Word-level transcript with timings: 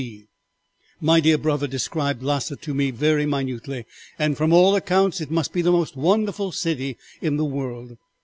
B. 0.01 0.25
My 0.99 1.19
dear 1.19 1.37
brother 1.37 1.67
described 1.67 2.23
Lassa 2.23 2.55
to 2.55 2.73
me 2.73 2.89
very 2.89 3.27
minutely, 3.27 3.85
and 4.17 4.35
from 4.35 4.51
all 4.51 4.75
accounts 4.75 5.21
it 5.21 5.29
must 5.29 5.53
be 5.53 5.61
the 5.61 5.71
most 5.71 5.95
wonderful 5.95 6.51
city 6.51 6.97
in 7.21 7.37
the 7.37 7.45
world. 7.45 7.97